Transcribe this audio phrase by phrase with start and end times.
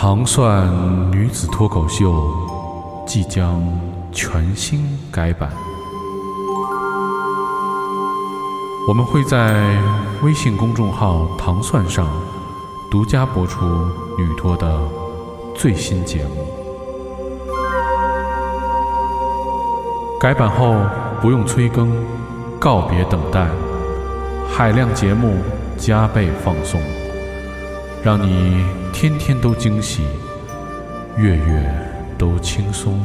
[0.00, 0.64] 糖蒜
[1.10, 2.24] 女子脱口秀
[3.04, 3.60] 即将
[4.12, 5.50] 全新改版，
[8.86, 9.76] 我们会在
[10.22, 12.06] 微信公众号“糖蒜”上
[12.88, 13.64] 独家播出
[14.16, 14.80] 女脱的
[15.52, 16.46] 最新节目。
[20.20, 20.76] 改版后
[21.20, 21.90] 不用催更，
[22.60, 23.48] 告别等待，
[24.48, 25.38] 海量节目
[25.76, 26.80] 加倍放送。
[28.02, 30.02] 让你天天都惊喜，
[31.16, 31.70] 月月
[32.16, 33.00] 都轻松。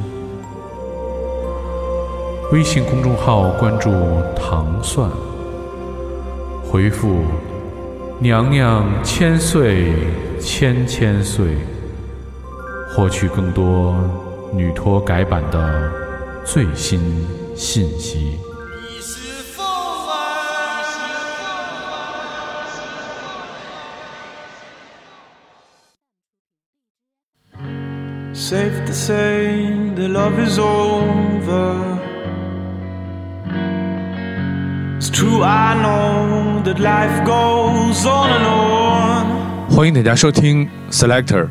[2.52, 3.90] 微信公众号关注
[4.38, 5.10] “糖蒜”，
[6.64, 7.24] 回复
[8.20, 9.94] “娘娘千岁
[10.40, 11.58] 千千岁”，
[12.94, 13.96] 获取更多
[14.54, 15.92] 女托改版的
[16.46, 17.02] 最新
[17.56, 18.38] 信息。
[28.44, 31.98] Safe to say the love is over.
[34.98, 39.70] It's true i know that life goes on and on.
[39.70, 41.48] 欢迎大家收听 selector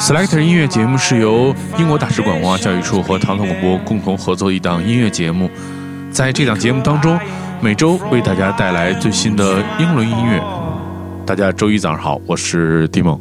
[0.00, 5.48] selector 音乐节目是由英国大使馆文化教育处和唐唐广播共同合作一档音乐节目。
[6.10, 7.16] 在这档节目当中
[7.60, 10.42] 每周为大家带来最新的英伦音乐。
[11.24, 13.18] 大家周一早上好我是蒂梦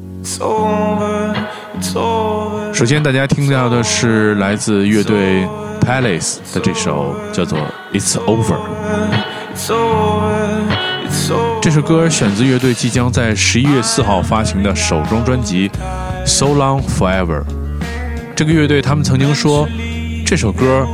[2.73, 5.47] 首先，大家听到的是来自乐队
[5.79, 7.59] Palace 的这首叫做
[7.93, 8.58] 《It's Over》。
[11.61, 15.70] 这首歌选自乐队即将在十一月四号发行的首张专辑
[16.25, 17.42] 《So Long Forever》。
[18.36, 19.69] 这个乐队他们曾经说，
[20.25, 20.87] 这首歌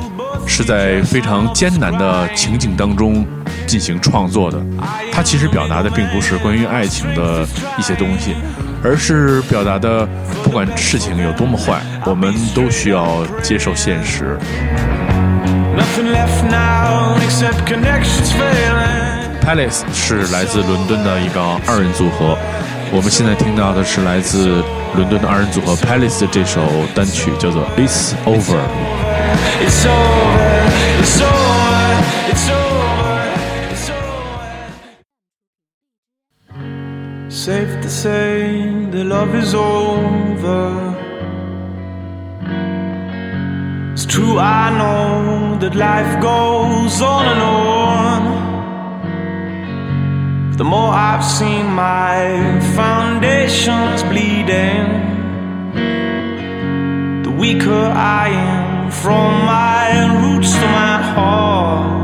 [0.46, 3.26] 是在非常艰难的情景当中
[3.66, 4.62] 进行创作的。
[5.14, 8.36] 它其实表达的并不是关于爱情的一些东西。
[8.84, 10.08] 而是表达的，
[10.44, 14.38] 不管事情有多么坏，我们都需要接受现实。
[19.42, 22.38] Palace 是来自伦敦的一个二人组合，
[22.92, 24.64] 我们现在听到的是来自
[24.96, 26.62] 伦敦的二人组合 Palace 的这首
[26.94, 28.58] 单曲，叫做《It's Over》。
[37.40, 38.52] Safe to say
[38.92, 40.94] the love is over.
[43.94, 48.22] It's true, I know that life goes on and on.
[50.58, 54.88] The more I've seen my foundations bleeding,
[57.24, 57.86] the weaker
[58.22, 59.86] I am from my
[60.22, 62.00] roots to my heart.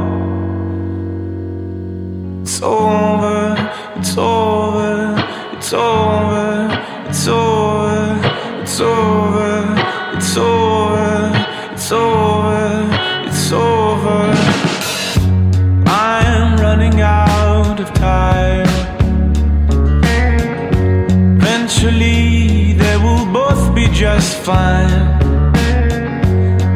[2.44, 3.58] It's over,
[3.98, 5.15] it's over.
[5.66, 6.70] It's over,
[7.10, 8.22] it's over,
[8.62, 9.76] it's over,
[10.16, 11.32] it's over,
[11.74, 12.90] it's over,
[13.26, 14.32] it's over.
[15.88, 18.68] I'm running out of time.
[21.42, 25.18] Eventually, they will both be just fine.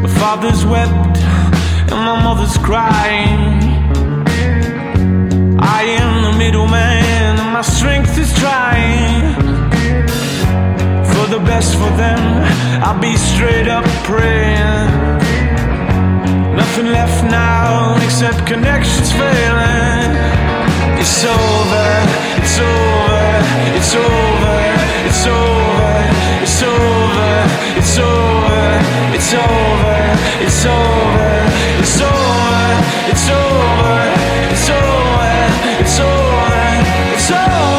[0.01, 1.17] My father's wept
[1.91, 3.59] and my mother's crying.
[5.59, 7.18] I am the middleman,
[7.53, 9.33] my strength is trying.
[11.11, 12.21] For the best for them,
[12.83, 14.87] I'll be straight up praying.
[16.55, 20.11] Nothing left now except connections failing.
[21.01, 21.89] It's over,
[22.41, 23.25] it's over,
[23.77, 24.57] it's over,
[25.07, 25.93] it's over,
[26.43, 27.31] it's over,
[27.79, 28.59] it's over,
[29.19, 30.11] it's over,
[30.45, 31.29] it's over,
[31.81, 32.37] it's over,
[33.11, 33.95] it's over,
[34.51, 34.99] it's over.
[35.81, 36.58] It's over,
[37.29, 37.78] soul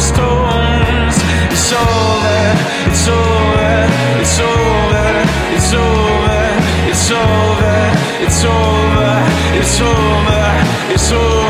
[0.00, 1.16] stones.
[1.52, 2.40] It's over,
[2.88, 3.88] it's over,
[4.20, 5.08] it's over,
[5.52, 6.40] it's over,
[6.88, 7.76] it's over,
[8.24, 9.26] it's over,
[9.58, 10.44] it's over,
[10.94, 11.47] it's over,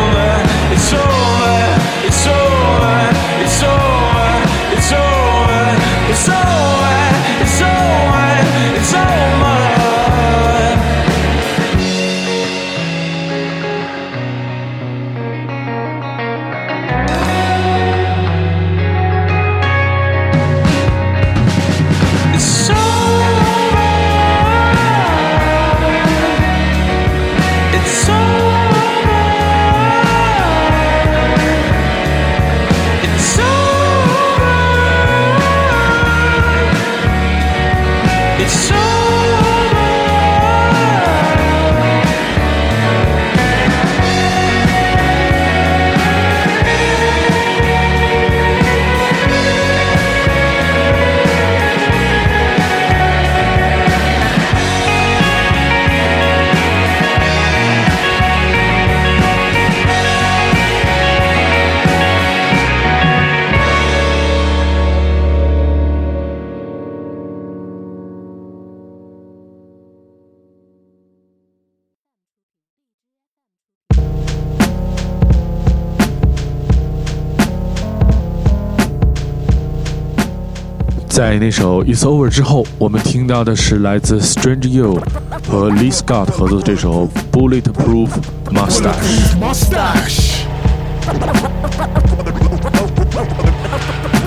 [81.18, 85.02] 在那首《It's Over》之后，我们听到的是来自 Strange You
[85.50, 88.08] 和 Lee Scott 合作的这首《Bulletproof
[88.52, 88.94] Mustache》。
[89.40, 90.44] Mustache.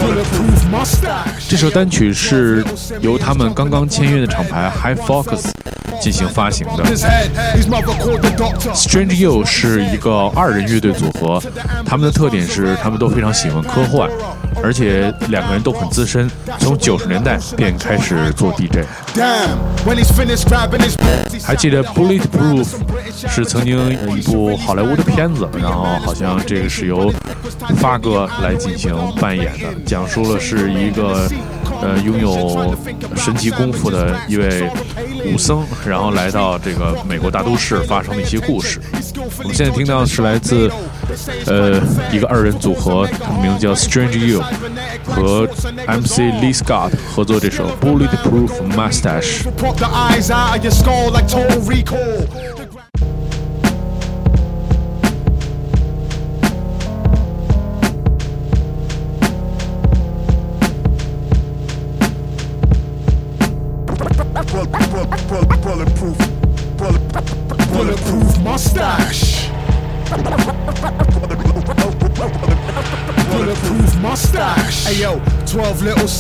[0.02, 1.48] Bulletproof mustache.
[1.48, 2.62] 这首单曲是
[3.00, 5.46] 由他们刚刚签约的厂牌 High Focus
[6.02, 6.84] 进行发行的。
[8.74, 11.42] Strange you 是一个二人乐队组合
[11.86, 14.10] 他们的特点是他们都非常喜欢科幻
[14.64, 18.84] 而且两个人都很资深从九十年代便开始做 dj
[21.44, 22.68] 还记得 bulletproof
[23.28, 23.78] 是曾经
[24.08, 27.12] 有一部好莱坞的片子然后好像这个是由
[27.78, 31.30] 发哥来进行扮演的讲述了是一个
[31.82, 32.76] 呃拥有
[33.16, 34.70] 神奇功夫的一位
[35.26, 38.80] 武僧，然后来到这个美国大都市发生的一些故事。
[39.40, 40.72] 我们现在听到的是来自
[41.46, 41.80] 呃
[42.12, 44.42] 一个二人组合，他们名字叫 Strange You，
[45.06, 45.48] 和
[45.88, 49.44] MC Lee Scott 合作这首 Bulletproof Mustache。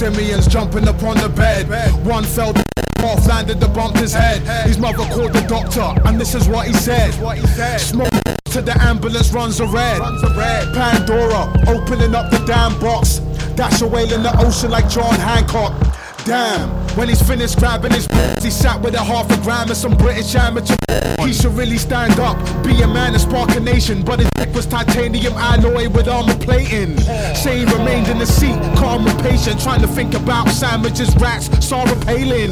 [0.01, 1.68] Simians jumping upon the bed.
[2.03, 2.53] One fell
[3.03, 4.42] off, landed the bumped his head.
[4.65, 7.12] His mother called the doctor, and this is what he said.
[7.80, 8.09] Smoke
[8.45, 10.01] to the ambulance runs a red.
[10.74, 13.19] Pandora opening up the damn box.
[13.56, 15.71] Dash away in the ocean like John Hancock.
[16.25, 18.08] Damn, when he's finished grabbing his
[18.44, 20.76] he sat with a half a gram of some British amateur.
[21.22, 24.04] He should really stand up, be a man and spark a nation.
[24.04, 26.98] But his neck was titanium alloy with armor plating.
[26.98, 31.96] He remained in the seat, calm and patient, trying to think about sandwiches, rats, Sarah
[32.01, 32.51] Palin.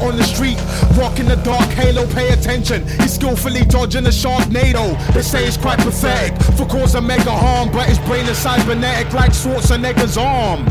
[0.00, 0.58] On the street,
[0.96, 2.86] rocking the dark halo, pay attention.
[3.00, 4.96] He's skillfully dodging a sharknado.
[5.12, 9.32] They say it's quite pathetic for causing mega harm, but his brain is cybernetic like
[9.32, 10.64] Schwarzenegger's arm.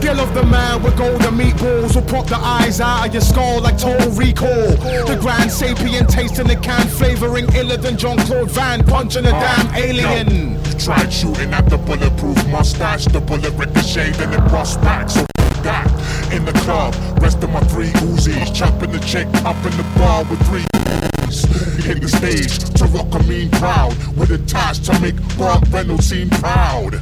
[0.00, 3.20] The skill of the man with golden meatballs will pop the eyes out of your
[3.20, 4.70] skull like total recall.
[5.04, 9.30] The grand sapient taste in the can, flavoring iller than John Claude Van punching a
[9.30, 10.54] damn ah, alien.
[10.64, 15.10] You tried shooting at the bulletproof mustache, the bullet ricocheted and it bust back.
[15.10, 19.56] So f- that in the club, rest of my three Uzis, chopping the chick up
[19.66, 20.64] in the bar with three.
[20.72, 21.84] Uzis.
[21.84, 26.06] Hit the stage to rock a mean crowd with a task to make Burt Reynolds
[26.06, 26.98] seem proud.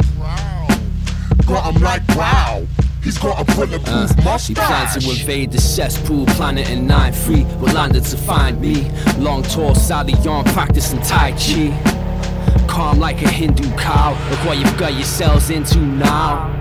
[1.47, 2.67] Got him like wow.
[3.03, 7.73] He's got a bulletproof uh, He plans to invade the cesspool planet in 9-3 With
[7.73, 8.91] London to find me.
[9.19, 12.67] Long tall Sally on practicing Tai Chi.
[12.69, 16.59] Calm like a Hindu cow Look what you've got yourselves into now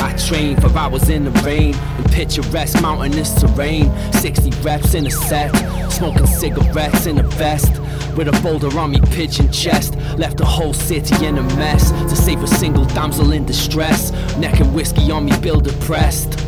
[0.00, 1.74] I train for hours in the rain.
[1.98, 3.90] In picturesque mountainous terrain.
[4.14, 5.54] 60 reps in a set.
[5.92, 7.78] Smoking cigarettes in a vest.
[8.16, 9.96] With a boulder on me pitching chest.
[10.16, 11.90] Left the whole city in a mess.
[11.90, 14.12] To save a single damsel in distress.
[14.38, 16.40] Neck and whiskey on me bill depressed.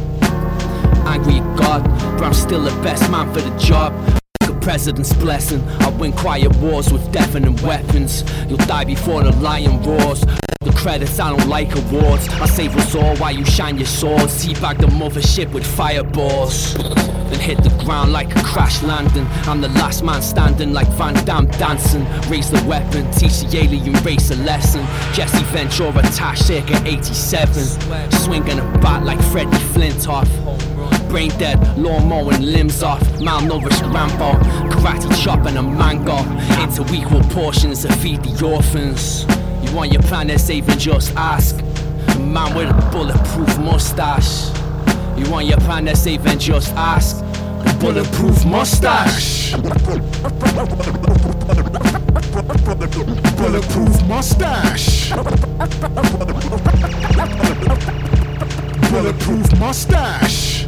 [1.04, 1.84] Angry at God,
[2.16, 4.21] but I'm still the best man for the job.
[4.62, 5.60] President's blessing.
[5.80, 8.22] I win quiet wars with deafening weapons.
[8.48, 10.20] You'll die before the lion roars.
[10.60, 12.28] The credits, I don't like awards.
[12.28, 14.46] I save us all while you shine your swords.
[14.46, 16.74] Teabag the mothership with fireballs.
[16.74, 19.26] Then hit the ground like a crash landing.
[19.48, 22.06] I'm the last man standing like Van Damme dancing.
[22.30, 24.86] Raise the weapon, teach the alien race a lesson.
[25.12, 28.12] Jesse Ventura, Tash circa 87.
[28.12, 31.01] Swinging a bat like Freddie Flintoff.
[31.12, 33.02] Brain dead, lawn mowing limbs off.
[33.20, 34.32] Malnourished Rambo,
[34.70, 36.16] karate chopping a mango.
[36.62, 39.26] Into equal portions to feed the orphans.
[39.62, 41.60] You want your planet saving, just ask.
[41.60, 44.48] A man with a bulletproof mustache.
[45.18, 47.22] You want your planet saving, just ask.
[47.22, 49.52] A bulletproof mustache.
[53.36, 55.12] Bulletproof mustache.
[58.90, 60.61] Bulletproof mustache.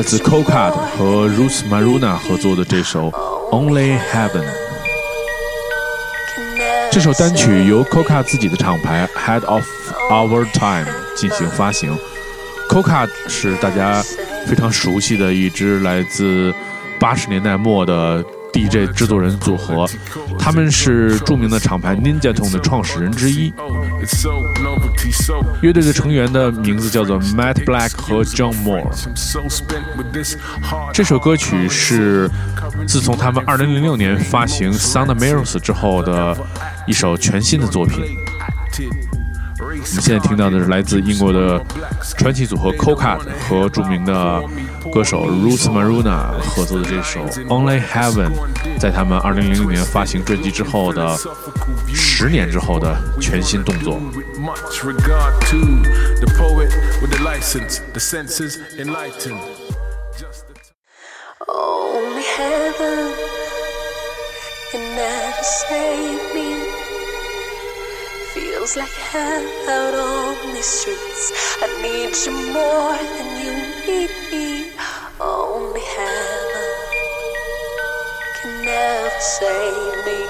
[0.00, 3.10] 来自 Cocat 和 Ruth Maruna 合作的这首
[3.50, 4.40] 《Only Heaven》。
[6.90, 9.62] 这首单曲由 Coca 自己的厂牌 Head of
[10.10, 11.94] Our Time 进行发行。
[12.70, 14.02] Coca 是大家
[14.46, 16.54] 非常熟悉的一支来自
[16.98, 19.86] 八十年代末的 DJ 制作人组合，
[20.38, 23.52] 他们是著名的厂牌 Ninja Tone 的创始人之一。
[25.62, 28.90] 乐队的成员的名字叫做 Matt Black 和 John Moore。
[30.92, 32.30] 这首歌曲是
[32.86, 36.36] 自从他们2006年发行《Sound Mirrors》之后的
[36.86, 38.04] 一首全新的作品。
[39.60, 41.62] 我们现在听到的是来自英国的
[42.16, 44.42] 传奇组合 Coca 和著名的
[44.88, 48.30] 歌手 Roots Manuva 合作的这首《Only Heaven》，
[48.78, 51.16] 在他们2000年发行专辑之后的
[51.92, 54.00] 十年之后的全新动作。
[61.46, 63.30] Only heaven
[68.76, 71.32] like hell out on these streets.
[71.60, 73.52] I need you more than you
[73.86, 74.49] need me.
[78.70, 80.20] Can never save me.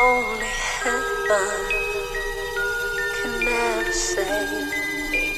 [0.00, 1.48] Only heaven
[3.16, 5.32] can never save me.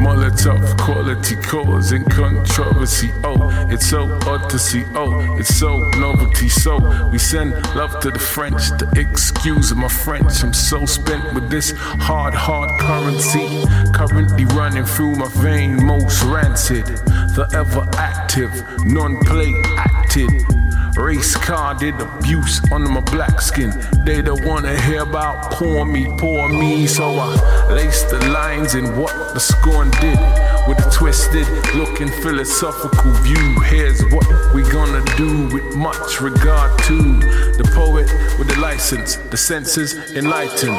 [0.00, 3.12] Molotov quality causing controversy.
[3.22, 3.36] Oh,
[3.70, 4.84] it's so odd to see.
[4.94, 6.48] Oh, it's so novelty.
[6.48, 6.78] So
[7.10, 8.70] we send love to the French.
[8.78, 10.42] The excuse of my French.
[10.42, 13.64] I'm so spent with this hard, hard currency.
[13.92, 16.86] Currently running through my vein, most rancid.
[17.40, 18.52] The ever active,
[18.84, 20.28] non-play acted.
[20.94, 23.72] Race carded abuse under my black skin.
[24.04, 26.86] They don't wanna hear about poor me, poor me.
[26.86, 30.18] So I lace the lines in what the scorn did.
[30.68, 33.58] With a twisted looking philosophical view.
[33.60, 36.98] Here's what we gonna do with much regard to
[37.56, 40.76] the poet with the license, the senses enlightened.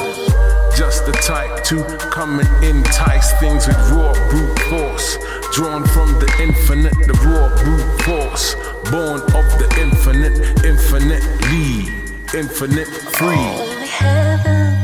[0.75, 5.17] Just the type to come and entice things with raw brute force.
[5.53, 8.55] Drawn from the infinite, the raw brute force.
[8.89, 11.87] Born of the infinite, infinitely,
[12.33, 12.87] infinite
[13.17, 13.35] free.
[13.35, 14.75] Only heaven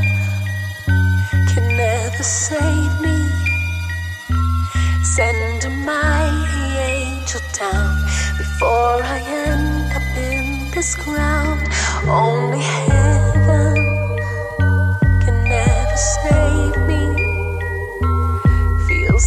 [1.48, 3.28] can never save me.
[5.02, 5.70] Send a
[6.78, 7.96] angel down
[8.36, 11.60] before I end up in this ground.
[12.06, 13.17] Only heaven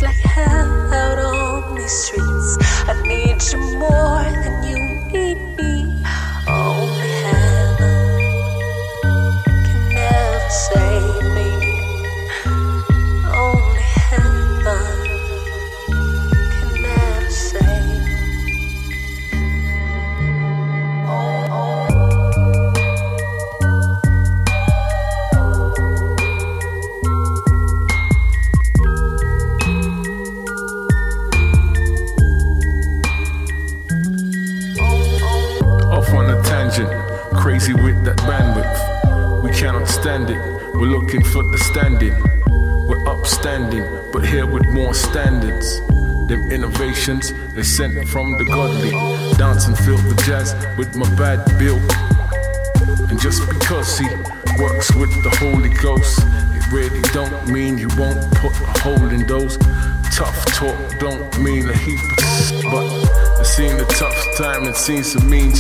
[0.01, 1.10] like hell
[47.53, 48.91] they sent from the godly.
[49.37, 51.79] Dance and the jazz with my bad bill.
[53.09, 54.07] And just because he
[54.61, 56.19] works with the Holy Ghost,
[56.55, 59.57] it really don't mean you won't put a hole in those.
[60.13, 62.21] Tough talk don't mean a heap of
[62.71, 65.53] but I've seen a tough time and seen some mean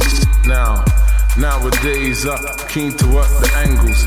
[0.45, 0.83] now.
[1.37, 4.05] Nowadays, I'm keen to work the angles.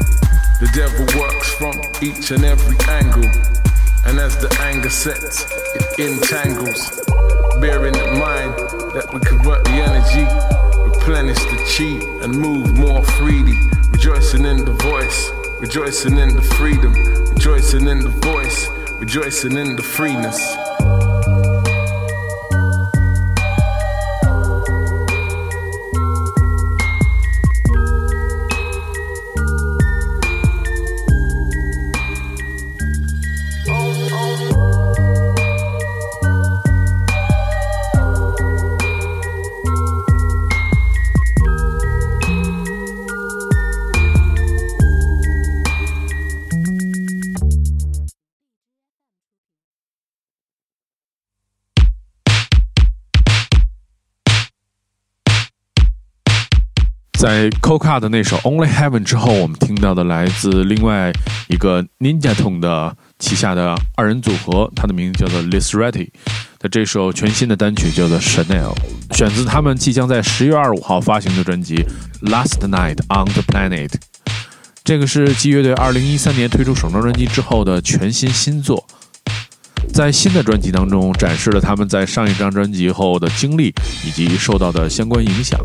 [0.60, 3.28] The devil works from each and every angle.
[4.06, 7.13] And as the anger sets, it entangles.
[7.60, 8.52] Bearing in mind
[8.94, 10.24] that we convert the energy,
[10.90, 13.58] replenish the chi, and move more freely.
[13.90, 15.30] Rejoicing in the voice,
[15.60, 16.92] rejoicing in the freedom,
[17.32, 18.68] rejoicing in the voice,
[18.98, 20.63] rejoicing in the freeness.
[57.24, 61.10] 在 Coca 的那首《Only Heaven》之后，我们听到的来自另外
[61.48, 66.10] 一个 Ninja Tune 的旗下的二人组合，它的名字叫做 Lisretti
[66.58, 68.74] 的这首全新的单曲叫做 Chanel，
[69.12, 71.76] 选自他们即将在十月二十五号发行的专辑
[72.30, 73.88] 《Last Night on the Planet》。
[74.84, 78.86] 这个是基乐队二零一三年推出首张专辑之后的全新新作，
[79.94, 83.72] 在新的专辑当中展示了他们在上一张专辑后的经历
[84.06, 85.58] 以及受到的相关影响。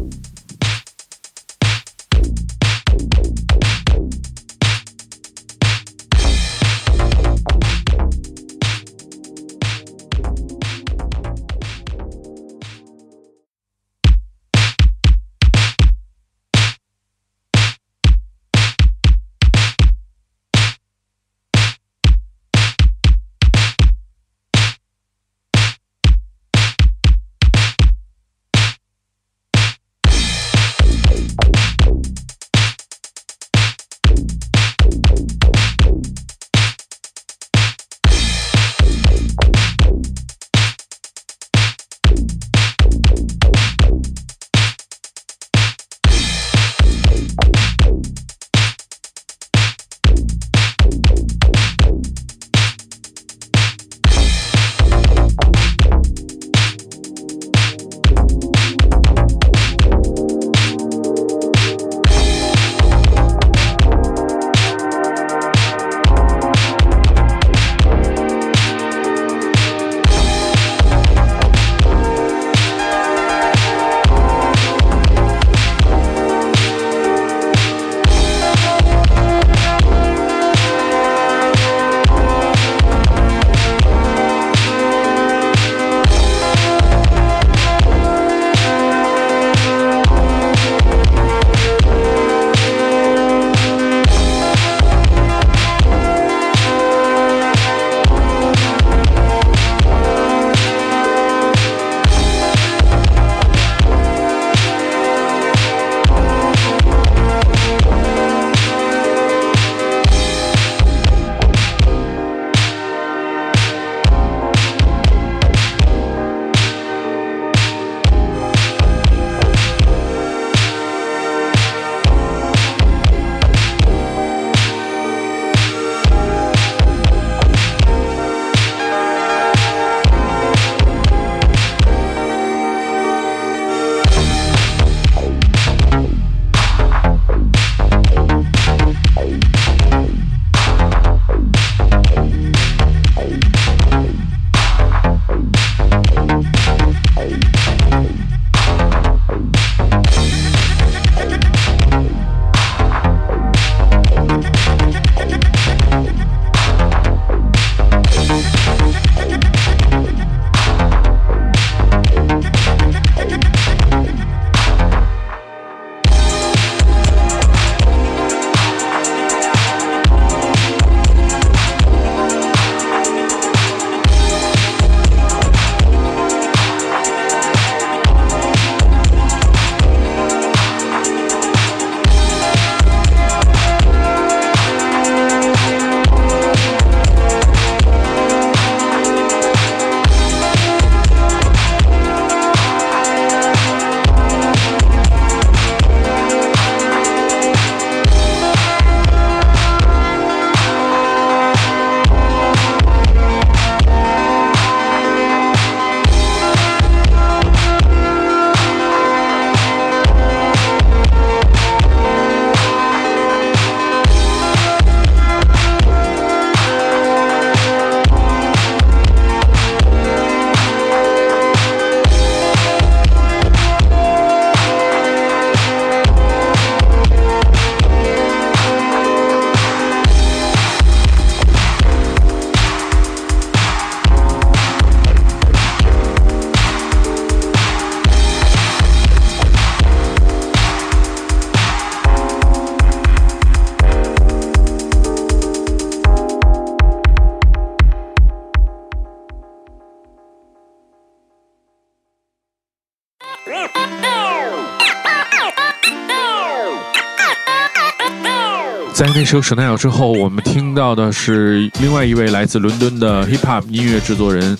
[259.29, 264.57] 这首《神奈尔》之后，我们听到的是另外一位来自伦敦的 hip hop 音乐制作人，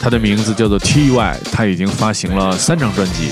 [0.00, 3.30] 他的名字叫做 T.Y，他已经发行了三张专辑，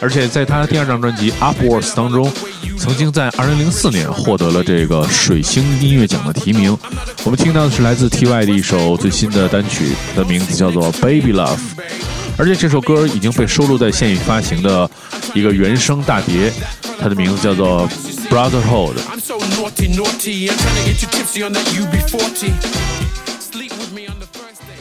[0.00, 2.28] 而且在他第二张专辑《Upwards》当中，
[2.76, 6.76] 曾经在2004年获得了这个水星音乐奖的提名。
[7.22, 11.54] 我们听到的是来自 T.Y 的一首最新的单曲，的名字叫做《Baby Love》，
[12.36, 14.90] 而且这首歌已经被收录在现已发行的
[15.34, 16.52] 一个原声大碟，
[16.98, 17.88] 它的名字叫做。
[18.28, 18.98] Brotherhood.
[19.08, 20.50] I'm so naughty, naughty.
[20.50, 22.52] I'm trying to get you tipsy on that UB40.
[23.40, 24.74] Sleep with me on the first day.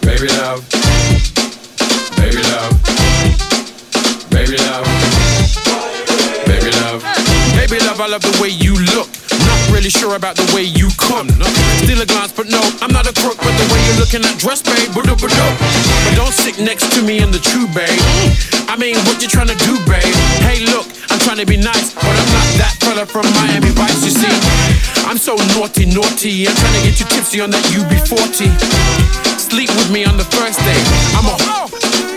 [0.00, 0.68] Baby love,
[2.16, 2.72] baby love,
[4.30, 4.84] baby love,
[6.46, 7.02] baby love,
[7.56, 8.00] baby love.
[8.00, 9.19] I love the way you look.
[9.70, 11.28] Really sure about the way you come.
[11.82, 13.38] Still a glance, but no, I'm not a crook.
[13.38, 17.30] But the way you're looking at dress, babe, but don't sit next to me in
[17.30, 17.88] the true, babe.
[18.68, 20.14] I mean, what you trying to do, babe?
[20.44, 24.04] Hey, look, I'm trying to be nice, but I'm not that fella from Miami Vice.
[24.04, 24.36] You see,
[25.08, 26.46] I'm so naughty, naughty.
[26.46, 28.52] I'm trying to get you tipsy on that UB40.
[29.38, 30.80] Sleep with me on the first day.
[31.16, 31.34] I'm a.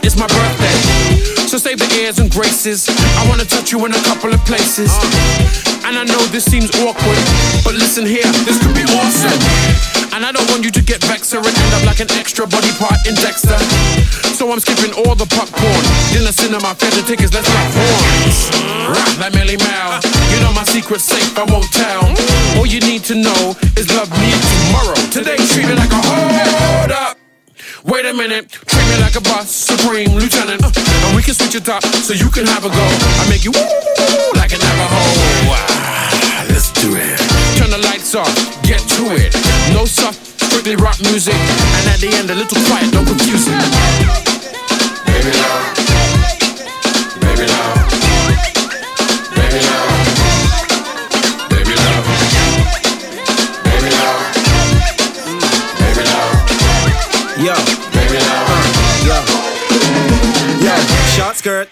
[0.03, 1.32] It's my birthday.
[1.53, 2.89] So save the airs and graces.
[2.89, 4.89] I wanna touch you in a couple of places.
[4.89, 5.85] Uh.
[5.85, 7.21] And I know this seems awkward,
[7.61, 9.37] but listen here, this could be awesome.
[10.17, 12.73] And I don't want you to get vexed or end up like an extra body
[12.81, 13.53] part in Dexter.
[14.33, 15.83] So I'm skipping all the popcorn.
[16.09, 18.49] Dinner, cinema, theater tickets, let's rock horns.
[18.57, 18.97] Uh.
[18.97, 20.01] Rock like Melle Mel.
[20.33, 22.01] You know my secret safe, I won't tell.
[22.57, 24.97] All you need to know is love me tomorrow.
[25.13, 26.01] Today, treat me like a.
[26.01, 26.82] Wait
[28.13, 30.61] a minute, treat me like a boss, supreme lieutenant.
[30.63, 30.71] Uh,
[31.05, 32.85] and we can switch it up so you can have a go.
[33.21, 33.65] I make you woo
[34.37, 35.01] like a Navajo.
[35.49, 37.17] Ah, let's do it.
[37.57, 39.33] Turn the lights off, get to it.
[39.73, 41.33] No soft, strictly rock music.
[41.33, 43.57] And at the end, a little quiet, don't confuse it.
[45.05, 45.82] Baby love,
[61.43, 61.67] skirt.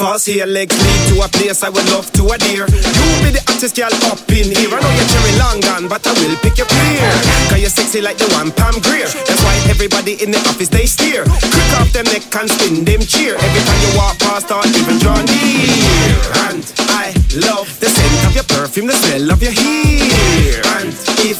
[0.00, 2.64] False hair legs lead to a place I would love to adhere.
[2.64, 4.72] You be the hottest girl up in here.
[4.72, 7.04] I know you're cherry long gone, but I will pick your clear.
[7.52, 9.12] Cause you're sexy like the one Pam Grier.
[9.28, 11.28] That's why everybody in the office they steer.
[11.28, 13.36] Quick off them neck and spin them cheer.
[13.36, 16.24] Every time you walk past or even draw near.
[16.48, 17.12] And I
[17.44, 20.64] love the scent of your perfume, the smell of your hair.
[20.80, 20.96] And
[21.28, 21.36] if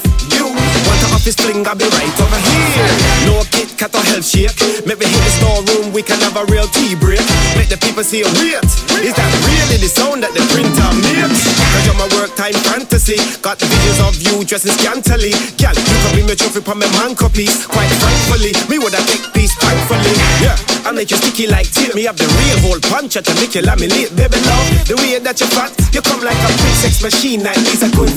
[1.10, 2.94] an office fling, I'll be right over here.
[3.26, 4.54] No Kit Kat or health shake.
[4.86, 7.22] Maybe hit the storeroom, we can have a real tea break.
[7.58, 8.62] Make the people say, wait,
[9.02, 11.42] is that really the sound that the printer makes?
[11.74, 13.18] Cause you're my work time fantasy.
[13.42, 15.34] Got the visions of you dressing scantily.
[15.58, 17.66] Girl, you can be my trophy for my man copies.
[17.66, 20.14] Quite frankly, me would have take peace thankfully.
[20.38, 21.94] Yeah, I make you sticky like tape.
[21.94, 24.14] Me have the real whole punch to make you laminate.
[24.14, 27.42] Baby love, the way that you fat, you come like a sex machine.
[27.42, 28.12] Like are good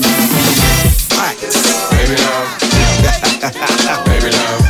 [1.14, 2.50] Baby love.
[2.58, 4.02] Baby love.
[4.04, 4.66] Baby love.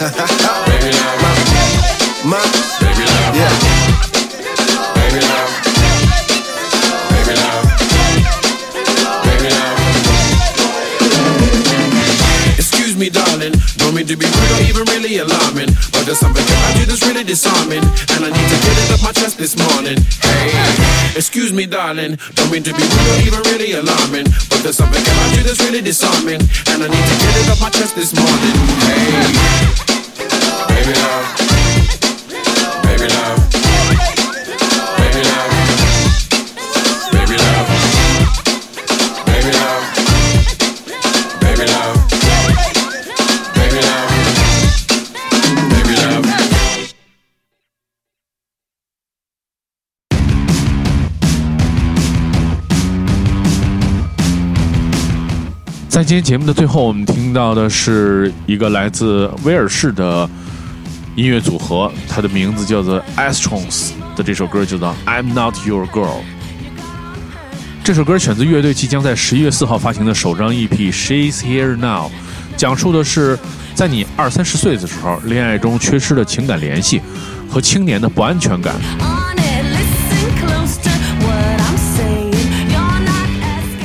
[0.00, 1.20] Baby love.
[4.96, 5.52] Baby love.
[7.12, 7.68] Baby love.
[9.26, 9.76] Baby love.
[12.56, 13.52] Excuse me, darling.
[13.76, 15.68] Don't mean to be rude or even really alarming.
[15.92, 17.84] But there's something about you that's really disarming.
[18.16, 19.98] And I need to get it off my chest this morning.
[21.20, 22.16] Excuse me, darling.
[22.32, 24.24] Don't mean to be rude even really alarming.
[24.48, 26.40] But there's something about you that's really disarming.
[26.68, 28.56] And I need to get it off my chest this morning.
[28.88, 29.20] Hey,
[30.72, 31.26] baby love.
[32.82, 33.59] Baby love.
[56.00, 60.26] 在今天节目的最后，我们听到的是一个来自威尔士的
[61.14, 66.06] 音乐组合，它的名字叫做 Astrons 的这首歌叫做《I'm Not Your Girl》。
[67.84, 72.06] 这首歌选自乐队即将在十一月四号发行的首张 EP《She's Here Now》，
[72.56, 73.38] 讲述的是
[73.74, 77.02] 在你二三十岁的时候，恋爱中缺失的情感联系
[77.46, 78.74] 和青年的不安全感。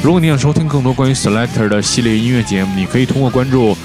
[0.06, 3.76] 如果你想收听更多关于 Selector 的系列音乐节目，你可以通过关注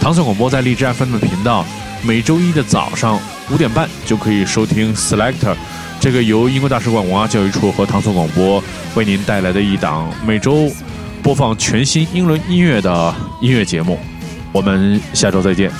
[0.00, 1.64] 唐宋广播在荔枝 FM 的频道，
[2.02, 3.16] 每周一的早上
[3.48, 5.54] 五点半就可以收听 Selector
[6.00, 8.60] 这个由英国大使馆文化教育处和唐宋广播
[8.96, 10.68] 为您带来的一档每周
[11.22, 14.00] 播放全新英伦音乐的音乐节目。
[14.50, 15.70] 我们下周再见。